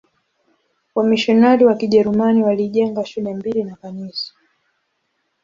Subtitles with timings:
[0.95, 4.33] Wamisionari wa Kijerumani walijenga shule mbili na kanisa.